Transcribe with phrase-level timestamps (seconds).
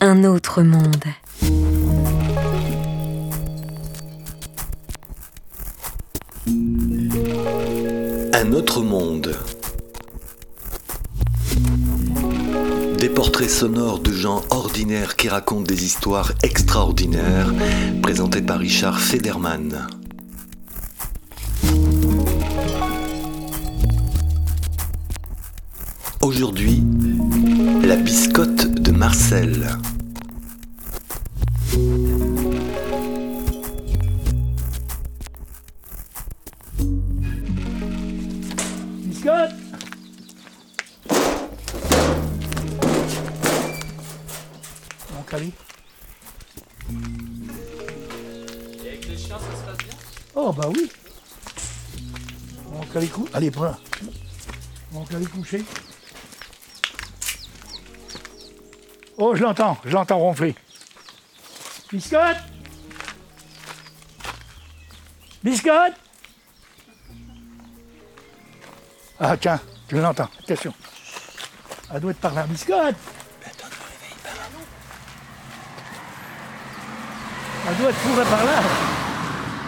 [0.00, 1.04] Un autre monde.
[8.34, 9.36] Un autre monde.
[12.98, 17.52] Des portraits sonores de gens ordinaires qui racontent des histoires extraordinaires,
[18.02, 19.86] présentés par Richard Federman.
[26.42, 26.82] Aujourd'hui,
[27.84, 29.78] la biscotte de Marcel.
[39.04, 39.52] Biscotte
[45.14, 45.52] Mon cali.
[48.82, 49.96] Et avec les chiens, ça se passe bien
[50.34, 50.90] Oh bah oui.
[52.72, 53.28] Mon cali cou...
[53.32, 53.76] Allez, prends.
[54.90, 55.64] Mon cali couché.
[59.18, 60.54] Oh, je l'entends, je l'entends ronfler.
[61.92, 62.38] Biscotte
[65.42, 65.94] Biscotte
[69.20, 70.72] Ah tiens, je l'entends, attention.
[71.92, 72.96] Elle doit être par là, biscotte
[77.68, 78.62] Elle doit être fourrée par là.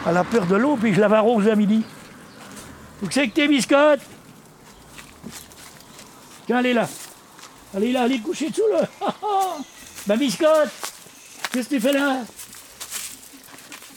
[0.06, 1.84] Elle a peur de l'eau, puis je la arrose à midi.
[3.03, 4.01] Où c'est que t'es, biscotte
[6.47, 6.89] Tiens, elle est là.
[7.83, 8.89] Est là, elle est couchée dessous, là.
[10.06, 10.70] ben, biscotte
[11.53, 12.19] Qu'est-ce que tu fais là?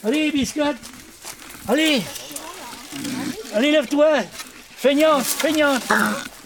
[0.04, 0.76] Allez, biscotte.
[1.68, 2.02] Allez.
[3.54, 4.06] Allez, lève-toi.
[4.76, 5.82] Feignante, feignante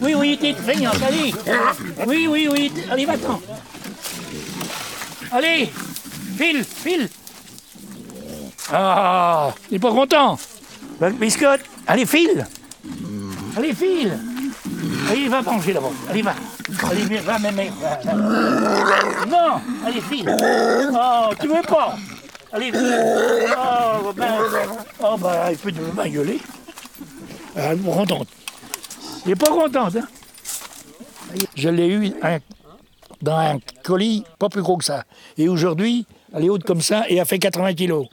[0.01, 1.35] Oui, oui, t'es feignante, allez.
[2.07, 3.41] Oui, oui, oui, allez, va-t'en.
[5.31, 5.71] Allez.
[6.37, 7.09] File, file.
[8.73, 10.39] Ah T'es pas content.
[11.19, 12.47] Biscotte, allez, file.
[13.57, 14.19] Allez, file.
[15.11, 15.91] Allez, va manger là-bas.
[16.09, 16.35] Allez, va.
[16.91, 17.71] Allez, viens, va, mémé.
[19.29, 20.37] Non, allez, file.
[20.93, 21.97] Oh, tu veux pas
[22.53, 23.55] Allez, file.
[23.57, 24.35] Oh, ben,
[25.03, 26.41] oh, ben, il peut de gueuler.
[27.57, 28.29] Elle est pas contente.
[29.25, 30.09] Elle est pas contente, hein
[31.57, 32.13] Je l'ai eu
[33.21, 35.05] dans un colis pas plus gros que ça.
[35.39, 38.09] Et aujourd'hui, elle est haute comme ça et elle fait 80 kilos.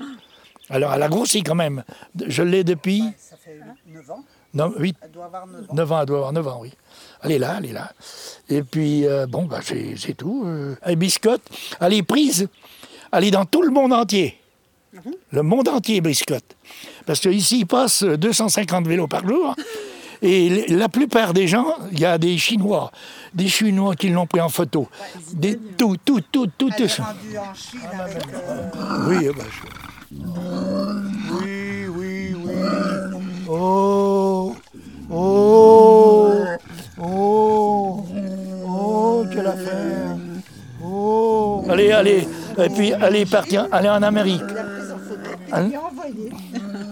[0.69, 1.83] Alors, elle a grossi quand même.
[2.27, 3.03] Je l'ai depuis...
[3.17, 4.23] Ça fait 9 ans.
[4.53, 5.73] Non, 8, Elle doit avoir 9 ans.
[5.73, 6.71] 9 ans, elle doit avoir 9 ans, oui.
[7.21, 7.91] Elle est là, elle est là.
[8.49, 10.43] Et puis, euh, bon, bah, c'est c'est tout.
[10.45, 11.41] Euh, elle biscotte,
[11.79, 12.47] elle est prise,
[13.11, 14.35] elle est dans tout le monde entier.
[15.31, 16.55] Le monde entier biscotte.
[17.05, 19.55] Parce qu'ici, il passe 250 vélos par jour.
[20.21, 22.91] Et la plupart des gens, il y a des Chinois,
[23.33, 24.89] des Chinois qui l'ont pris en photo.
[25.33, 26.69] Des, tout, tout, tout, tout.
[26.77, 27.03] Elle est ça.
[27.03, 28.23] rendue en Chine avec.
[28.33, 29.45] euh, Oui, ben,
[30.11, 30.15] je-
[31.45, 32.53] oui, oui, oui.
[33.47, 33.98] Oh,
[35.49, 36.33] oh,
[37.01, 38.05] oh,
[38.67, 40.15] oh, quelle affaire.
[40.83, 41.63] Oh.
[41.69, 42.27] Allez, allez.
[42.57, 42.93] Et puis,
[43.25, 44.41] partie, elle est en Amérique.
[45.51, 46.31] Elle, lui a envoyé.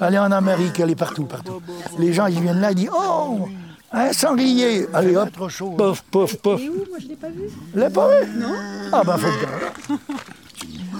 [0.01, 1.61] elle est en Amérique, elle est partout, partout.
[1.99, 3.47] Les gens, ils viennent là, ils disent Oh,
[3.91, 4.87] un sanglier.
[4.93, 5.29] Allez, hop,
[5.77, 6.61] pof, pof, pof.
[6.61, 6.73] Et où?
[6.89, 7.49] Moi, je l'ai pas vu.
[7.75, 8.39] L'avez pas vu?
[8.39, 8.53] Non.
[8.91, 9.95] Ah ben faut le.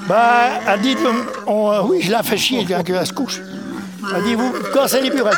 [0.08, 0.96] Bah, elle dit,
[1.48, 3.42] on- euh, oui, je la fais chier quand elle se couche.
[4.16, 5.36] Elle dit, vous cassez les burettes.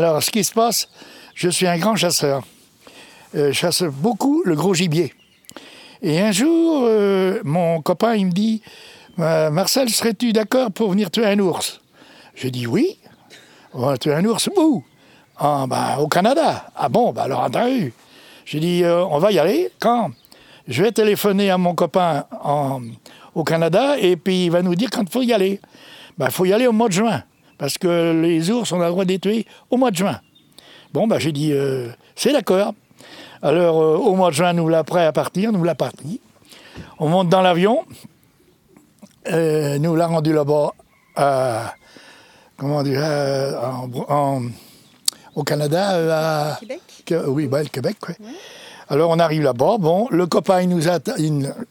[0.00, 0.88] Alors, ce qui se passe,
[1.34, 2.42] je suis un grand chasseur.
[3.34, 5.12] Euh, je chasse beaucoup le gros gibier.
[6.00, 8.62] Et un jour, euh, mon copain, il me dit
[9.18, 11.82] Euh, Marcel, serais-tu d'accord pour venir tuer un ours?
[12.34, 12.98] Je dis oui.
[13.74, 14.82] On va tuer un ours où?
[15.36, 16.70] Ah, ben, Au Canada.
[16.74, 17.92] Ah bon, ben, alors entendu.
[18.46, 19.70] J'ai euh, On va y aller.
[19.80, 20.12] Quand?
[20.66, 22.24] Je vais téléphoner à mon copain
[23.34, 25.60] au Canada et puis il va nous dire quand il faut y aller.
[26.18, 27.22] Il faut y aller au mois de juin.
[27.60, 30.18] Parce que les ours, on a le droit de les tuer au mois de juin.
[30.94, 32.72] Bon, ben, j'ai dit, euh, c'est d'accord.
[33.42, 36.22] Alors, euh, au mois de juin, nous voilà prêts à partir, nous voilà partis.
[36.98, 37.84] On monte dans l'avion.
[39.28, 40.72] Euh, nous l'a rendu là-bas,
[41.16, 41.74] à-
[42.56, 43.02] comment dire,
[43.62, 44.42] en en-
[45.34, 46.56] au Canada, à...
[46.60, 48.14] Québec Que- oui, ben, le Québec, oui.
[48.90, 49.76] Alors, on arrive là-bas.
[49.78, 51.12] Bon, le copain, il nous attend,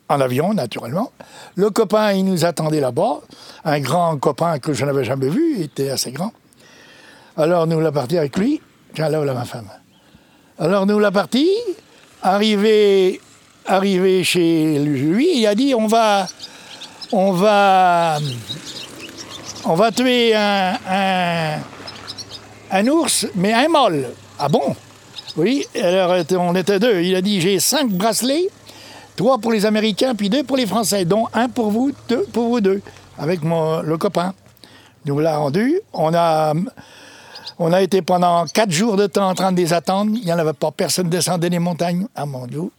[0.08, 1.12] en avion, naturellement.
[1.56, 3.20] Le copain, il nous attendait là-bas.
[3.66, 6.32] Un grand copain que je n'avais jamais vu, il était assez grand.
[7.36, 8.62] Alors, nous l'a parti avec lui.
[8.96, 9.68] Tiens, là, voilà ma femme.
[10.58, 11.52] Alors, nous, la partie,
[12.22, 13.20] arrivé,
[13.66, 16.26] arrivé chez lui, il a dit on va,
[17.12, 18.20] on va,
[19.66, 21.60] on va tuer un
[22.88, 24.10] ours, mais un mâle.
[24.40, 24.74] Ah bon?
[25.38, 27.02] Oui, alors on était deux.
[27.02, 28.50] Il a dit j'ai cinq bracelets,
[29.16, 32.50] trois pour les Américains, puis deux pour les Français, dont un pour vous, deux pour
[32.50, 32.82] vous deux,
[33.18, 34.34] avec le copain.
[35.06, 35.80] Nous l'a rendu.
[35.94, 36.54] On a,
[37.82, 40.12] été pendant quatre jours de temps en train de les attendre.
[40.16, 40.72] Il n'y en avait pas.
[40.72, 42.08] Personne descendait les montagnes.
[42.16, 42.70] Ah mon Dieu.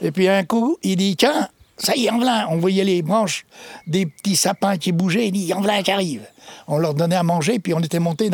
[0.00, 1.48] Et puis un coup, il dit Tiens,
[1.78, 2.20] ça y est, en.
[2.50, 3.44] On voyait les branches
[3.86, 5.28] des petits sapins qui bougeaient.
[5.28, 6.22] Il dit En voilà qui arrive.
[6.68, 8.30] On leur donnait à manger, puis on était monté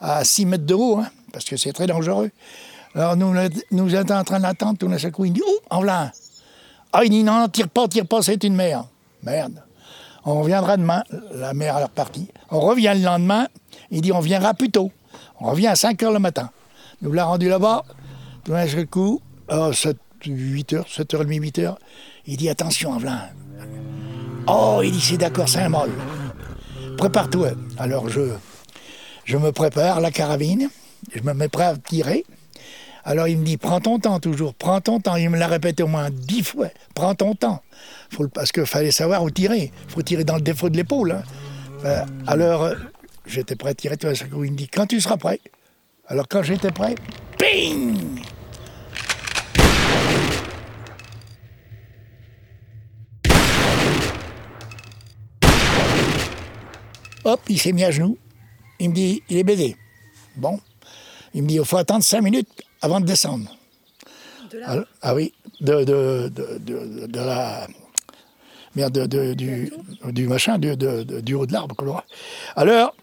[0.00, 2.30] à 6 mètres de haut, hein, parce que c'est très dangereux.
[2.94, 3.34] Alors nous,
[3.72, 5.84] nous étions en train d'attendre, tout d'un coup, il dit Oh, en.
[5.86, 8.84] Ah, il dit Non, tire pas, tire pas, c'est une mère.
[9.22, 9.62] Merde.
[10.24, 11.02] On reviendra demain.
[11.32, 12.28] La mère est repartie.
[12.50, 13.48] On revient le lendemain.
[13.90, 14.92] Il dit On viendra plus tôt.
[15.40, 16.50] On revient à 5 heures le matin.
[17.02, 17.84] Nous l'a rendu là-bas.
[18.44, 19.20] Tout d'un coup,
[19.50, 21.78] oh, 7, 8 heures, 7h30, 8 heures.
[22.26, 23.20] Il dit Attention, Avelin.
[24.46, 25.90] Oh, il dit C'est d'accord, c'est un mâle.
[26.96, 27.50] Prépare-toi.
[27.76, 28.34] Alors je,
[29.24, 30.68] je me prépare la carabine.
[31.12, 32.24] Je me mets prêt à tirer.
[33.04, 35.16] Alors il me dit Prends ton temps toujours, prends ton temps.
[35.16, 37.62] Il me l'a répété au moins dix fois Prends ton temps.
[38.32, 39.70] Parce qu'il fallait savoir où tirer.
[39.88, 41.12] Il faut tirer dans le défaut de l'épaule.
[41.12, 41.22] Hein.
[41.84, 42.70] Euh, alors,
[43.26, 43.96] j'étais prêt à tirer.
[43.96, 45.40] Tout à coup, il me dit Quand tu seras prêt
[46.08, 46.94] Alors, quand j'étais prêt,
[47.38, 48.22] ping
[57.26, 58.18] Hop, il s'est mis à genoux.
[58.78, 59.76] Il me dit Il est baisé.
[60.36, 60.58] Bon.
[61.34, 62.48] Il me dit Il faut attendre cinq minutes
[62.84, 63.48] avant de descendre.
[64.50, 64.60] De
[65.02, 67.66] ah oui, de, de, de, de, la.
[68.76, 69.72] Merde, de, de- du,
[70.10, 70.74] du machin, de-
[71.20, 71.74] du haut de l'arbre.
[72.56, 72.94] Alors,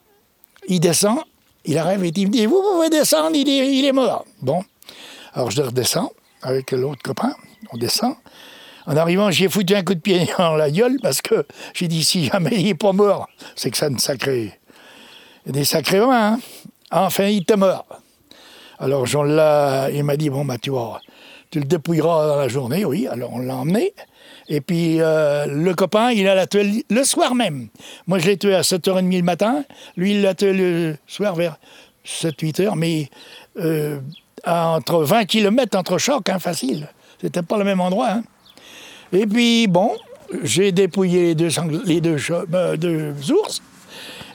[0.67, 1.19] il descend,
[1.65, 4.25] il arrive et il me dit Vous pouvez descendre, il est, il est mort.
[4.41, 4.63] Bon.
[5.33, 6.11] Alors, je redescends
[6.43, 7.33] avec l'autre copain,
[7.71, 8.15] on descend.
[8.85, 12.03] En arrivant, j'ai foutu un coup de pied dans la gueule parce que j'ai dit
[12.03, 14.59] Si jamais il n'est pas mort, c'est que ça a une sacrée.
[15.47, 16.33] des sacrés mains.
[16.33, 16.39] Hein.
[16.91, 17.85] Enfin, il était mort.
[18.81, 20.99] Alors, l'a, il m'a dit, bon, bah, tu vois,
[21.51, 23.07] tu le dépouilleras dans la journée, oui.
[23.07, 23.93] Alors, on l'a emmené.
[24.49, 27.67] Et puis, euh, le copain, il a la tué le soir même.
[28.07, 29.63] Moi, je l'ai tué à 7h30 le matin.
[29.97, 31.57] Lui, il l'a tué le soir vers
[32.05, 33.09] 7-8 heures, mais
[33.59, 33.99] euh,
[34.47, 36.89] entre 20 km entre chocs, hein, facile.
[37.21, 38.09] C'était pas le même endroit.
[38.09, 38.23] hein.
[39.13, 39.91] Et puis, bon,
[40.43, 41.49] j'ai dépouillé les deux,
[41.85, 43.61] les euh, deux ours.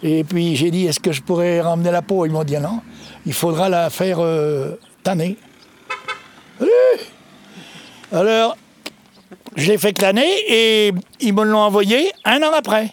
[0.02, 2.26] Et puis j'ai dit, est-ce que je pourrais ramener la peau?
[2.26, 2.80] Ils m'ont dit non,
[3.26, 5.36] il faudra la faire euh, tanner.
[6.60, 6.68] Oui.
[8.12, 8.56] Alors,
[9.56, 12.92] je l'ai fait tanner et ils me l'ont envoyé un an après.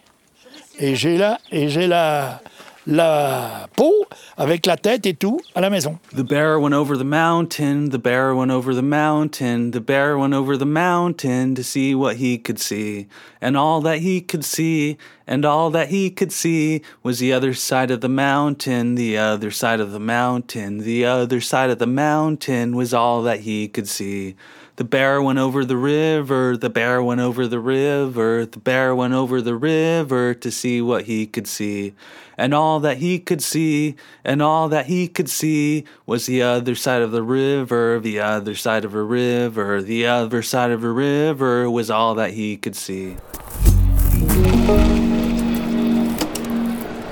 [0.80, 2.42] Et j'ai la, et j'ai la,
[2.86, 4.06] la peau
[4.38, 6.00] avec la tête et tout à la maison.
[6.16, 10.34] The bear went over the mountain, the bear went over the mountain, the bear went
[10.34, 13.08] over the mountain to see what he could see.
[13.42, 14.98] And all that he could see,
[15.28, 19.52] and all that he could see was the other side of the mountain, the other
[19.52, 23.88] side of the mountain, the other side of the mountain was all that he could
[23.88, 24.36] see.
[24.76, 29.14] The bear went over the river, the bear went over the river, the bear went
[29.14, 31.94] over the river to see what he could see.
[32.40, 36.74] And all that he could see, and all that he could see was the other
[36.74, 40.90] side of the river, the other side of a river, the other side of a
[40.90, 43.18] river was all that he could see.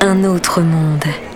[0.01, 1.30] Un autre monde.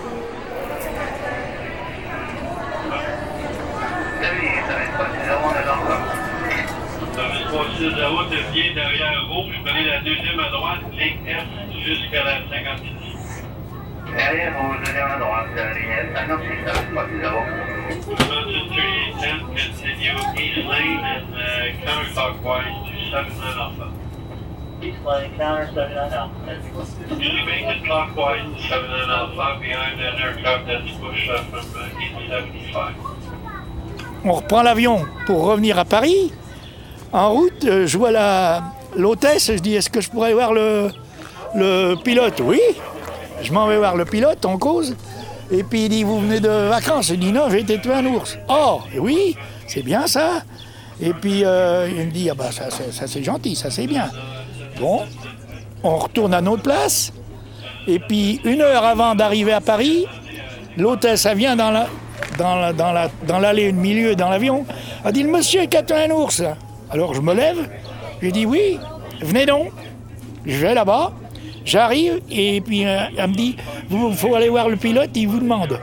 [7.78, 11.44] Sur la route vient derrière Rouge, prenez la deuxième à droite, ligne S
[11.84, 13.44] jusqu'à la 56.
[14.16, 17.44] Derrière, vous donnez à droite, ligne 56, avec moi, nous avons.
[17.86, 21.38] Mountain 3810, continue east lane and uh,
[21.84, 23.86] counterclockwise to 79 Alpha.
[24.82, 26.32] East lane, counter 79 Alpha.
[27.20, 31.90] You remain it clockwise to 79 Alpha behind an aircraft that's pushed up from uh,
[32.72, 32.94] 875.
[34.24, 36.32] On reprend l'avion pour revenir à Paris.
[37.16, 38.62] En route, euh, je vois la-
[38.94, 40.90] l'hôtesse, je dis est-ce que je pourrais voir le,
[42.04, 42.42] pilote?
[42.44, 42.60] Oui.
[43.40, 44.94] Je m'en vais voir le pilote, on cause.
[45.50, 47.08] Et puis il dit vous venez de vacances?
[47.08, 48.36] Je dis non, j'ai été tuer un ours.
[48.50, 49.34] Oh, oui,
[49.66, 50.42] c'est bien ça.
[51.00, 54.10] Et puis euh, il me dit ah bah ça, ça, c'est gentil, ça c'est bien.
[54.78, 55.00] Bon,
[55.82, 57.14] on retourne à notre place.
[57.86, 60.04] Et puis une heure avant d'arriver à Paris,
[60.76, 61.86] l'hôtesse, elle vient dans la,
[62.38, 64.66] la, la, l'allée du milieu, dans l'avion.
[65.02, 66.42] Elle dit, le monsieur tué un ours.
[66.90, 67.68] Alors je me lève,
[68.20, 68.78] je lui dis, oui,
[69.20, 69.72] venez donc.
[70.44, 71.12] Je vais là-bas,
[71.64, 73.56] j'arrive, et puis euh, elle me dit,
[73.90, 75.80] il faut aller voir le pilote, il vous demande.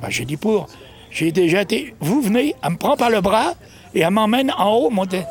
[0.00, 0.66] Ben, j'ai dit pour.
[1.10, 1.94] J'ai déjà été.
[2.00, 3.54] Vous venez, elle me prend par le bras
[3.94, 4.90] et elle m'emmène en haut.
[4.90, 5.22] monter.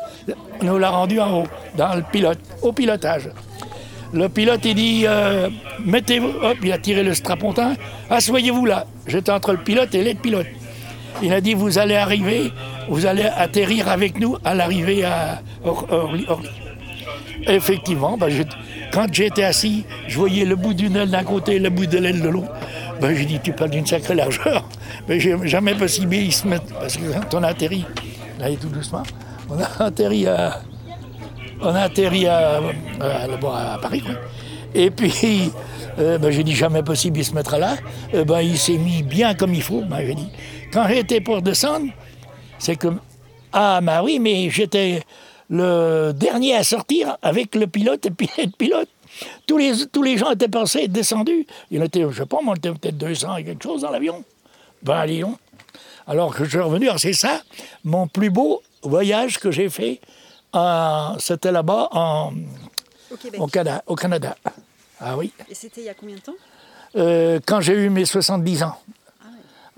[0.60, 3.28] On nous l'a rendu en haut, dans le pilote, au pilotage.
[4.12, 5.50] Le pilote, il dit euh,
[5.84, 6.28] Mettez-vous.
[6.42, 7.74] Hop, il a tiré le strapontin.
[8.10, 8.86] Asseyez-vous là.
[9.06, 10.46] J'étais entre le pilote et l'aide pilote.
[11.22, 12.52] Il a dit Vous allez arriver,
[12.88, 16.26] vous allez atterrir avec nous à l'arrivée à Or- Orly.
[17.46, 18.30] Effectivement, ben,
[18.92, 21.98] quand j'étais assis, je voyais le bout d'une aile d'un côté et le bout de
[21.98, 22.52] l'aile de l'autre.
[23.00, 24.68] Ben, j'ai dit, tu parles d'une sacrée largeur.
[25.08, 26.72] J'ai jamais possible, ils se mettent.
[26.72, 27.84] Parce que quand on a atterri,
[28.38, 29.02] là, il est tout doucement,
[29.50, 30.60] on a atterri à.
[31.60, 32.58] On a atterri à,
[33.00, 34.14] à Paris, quoi.
[34.74, 35.50] Et puis,
[35.98, 37.74] euh, ben, j'ai dit, jamais possible, il se mettra là.
[38.14, 39.82] Euh, ben, il s'est mis bien comme il faut.
[39.82, 40.28] Ben, j'ai dit,
[40.72, 41.86] quand j'étais pour descendre,
[42.62, 42.88] c'est que.
[43.52, 45.02] Ah, bah oui, mais j'étais
[45.50, 48.10] le dernier à sortir avec le pilote et
[48.46, 48.88] le pilote.
[49.46, 51.46] Tous les, tous les gens étaient passés, descendus.
[51.70, 53.82] Il y en était, je sais pas, moi, on était peut-être 200 et quelque chose
[53.82, 54.24] dans l'avion.
[54.82, 55.36] Ben, à Lyon.
[56.06, 57.42] Alors que je suis revenu, c'est ça,
[57.84, 60.00] mon plus beau voyage que j'ai fait,
[60.52, 62.32] en- c'était là-bas en,
[63.38, 64.36] Au Canada, au Canada.
[65.00, 65.32] Ah oui.
[65.50, 66.32] Et c'était il y a combien de temps?
[66.96, 68.76] Euh, quand j'ai eu mes 70 ans.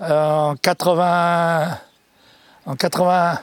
[0.01, 1.79] Euh, en 80.
[2.67, 3.39] En 80.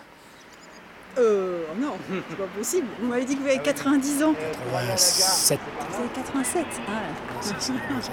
[1.17, 1.93] Euh, non,
[2.29, 2.87] c'est pas possible.
[2.99, 4.33] Vous m'avez dit que vous avez 90 ans.
[4.71, 5.59] 87.
[5.89, 6.65] Vous avez 87.
[6.87, 7.53] Ah ouais.
[7.59, 8.09] Si vous avez 70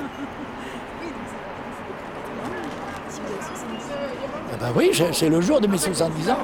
[4.53, 6.38] Ah bah oui, c'est le jour de mes 70 ans.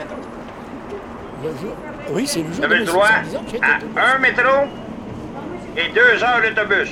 [1.42, 1.76] Le jour-
[2.10, 3.60] Oui, c'est le jour Vous de avez mes le droit 70 ans.
[3.96, 4.42] à un métro
[5.76, 6.90] et deux heures d'autobus?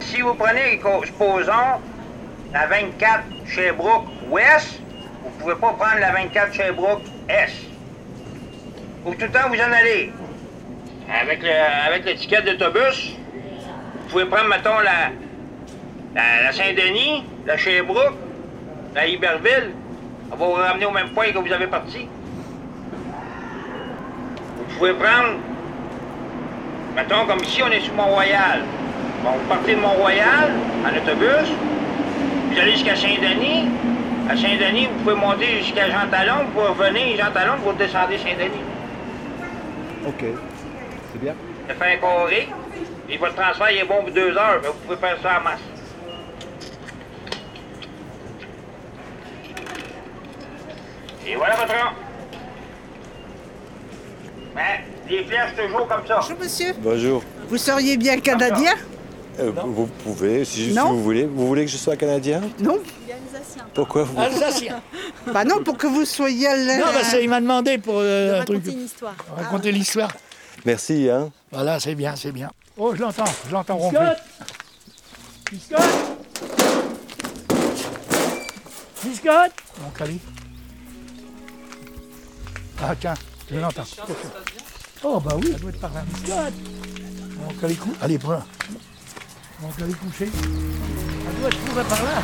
[0.00, 1.80] Si vous prenez, supposons,
[2.52, 4.80] la 24 Sherbrooke Ouest,
[5.26, 7.52] vous ne pouvez pas prendre la 24 Sherbrooke Est.
[9.04, 10.12] Faut tout temps vous en aller.
[11.20, 13.16] Avec le- avec l'étiquette d'autobus,
[14.02, 15.10] vous pouvez prendre, mettons, la,
[16.42, 18.14] la, Saint-Denis, la Sherbrooke,
[18.94, 19.72] la Iberville.
[20.32, 22.08] Elle va vous ramener au même point que vous avez parti.
[24.68, 25.38] Vous pouvez prendre,
[26.96, 28.62] mettons comme ici, on est sur Mont-Royal.
[29.22, 30.50] Bon, vous partez de Mont-Royal
[30.84, 31.48] en autobus,
[32.50, 33.68] vous allez jusqu'à Saint-Denis.
[34.28, 38.18] À Saint-Denis, vous pouvez monter jusqu'à Jean Talon, vous pouvez revenir Jean Talon, vous descendez
[38.18, 38.64] Saint-Denis.
[40.04, 40.24] Ok,
[41.12, 41.34] c'est bien.
[41.68, 42.48] Ça fait un carré,
[43.08, 45.44] et votre transfert il est bon pour deux heures, mais vous pouvez faire ça en
[45.44, 45.60] masse.
[51.28, 51.92] Et voilà votre rang.
[54.56, 56.18] Mais les flèches toujours comme ça.
[56.20, 56.74] Bonjour monsieur.
[56.78, 57.22] Bonjour.
[57.48, 58.74] Vous seriez bien canadien?
[59.38, 61.26] Euh, vous pouvez, si, si vous voulez.
[61.26, 62.40] Vous voulez que je sois canadien?
[62.58, 62.78] Non
[63.74, 64.80] Pourquoi vous Alsacien.
[65.32, 66.78] Bah non, pour que vous soyez à l'aise.
[66.78, 68.58] Non, parce qu'il m'a demandé pour euh, un truc.
[68.58, 69.14] Raconter une histoire.
[69.36, 70.12] Raconter l'histoire.
[70.64, 71.30] Merci, hein.
[71.50, 72.50] Voilà, c'est bien, c'est bien.
[72.76, 74.12] Oh, je l'entends, je l'entends romper.
[75.50, 75.80] Biscotte
[79.04, 79.52] Biscotte
[79.82, 80.20] Mon cali.
[82.82, 83.14] Ah, tiens,
[83.50, 83.84] je l'entends.
[85.04, 86.02] Oh, bah oui, elle doit être par là.
[86.06, 86.54] Biscotte
[87.38, 87.92] Mon cali cou...
[88.00, 88.42] Allez, prends.
[89.60, 90.28] Mon cali couché.
[90.28, 92.22] Elle doit être trouvée par là.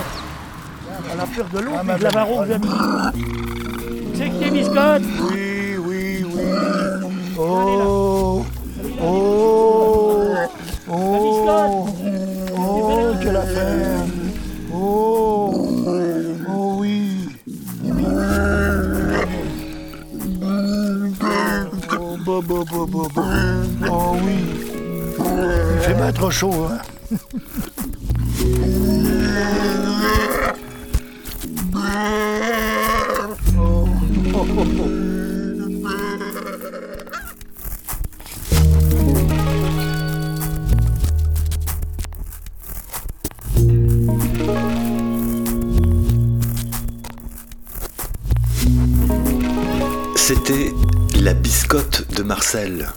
[1.12, 2.10] Elle a peur de l'eau, puis de la
[2.58, 2.68] mis.
[4.14, 6.42] C'est que t'es biscotte Oui, oui, oui.
[7.38, 8.44] Oh
[9.00, 10.34] Oh.
[10.88, 11.86] Oh.
[12.56, 14.04] Oh, quelle affaire
[14.72, 15.68] Oh.
[16.48, 17.28] Oh oui.
[21.94, 23.22] Oh, bah, bah, bah, bah, bah.
[23.90, 24.38] Oh oui.
[25.74, 26.78] Il fait pas trop chaud, hein
[50.16, 50.72] C'était
[51.20, 52.88] La biscotte de Marcel.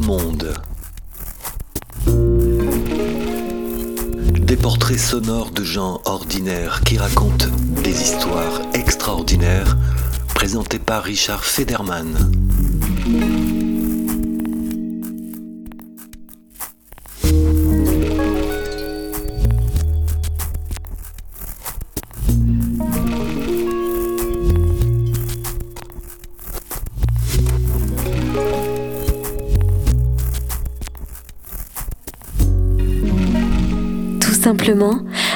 [0.00, 0.54] Monde.
[4.40, 7.46] Des portraits sonores de gens ordinaires qui racontent
[7.82, 9.76] des histoires extraordinaires
[10.34, 12.32] présentés par Richard Federman.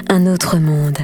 [0.08, 0.98] Un autre monde.